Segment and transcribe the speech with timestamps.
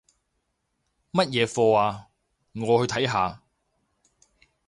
[1.11, 2.07] 乜嘢課吖？
[2.53, 3.43] 我去睇下